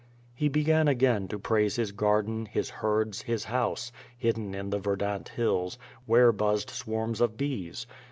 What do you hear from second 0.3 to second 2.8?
He began again to praise his garden, his